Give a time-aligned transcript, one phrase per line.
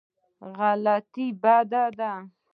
[0.57, 2.11] غلطي بد دی.